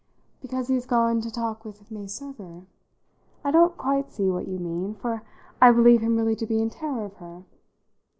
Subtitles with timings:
[0.41, 2.65] "Because he has gone to talk with May Server?
[3.43, 5.21] I don't quite see what you mean, for
[5.61, 7.43] I believe him really to be in terror of her.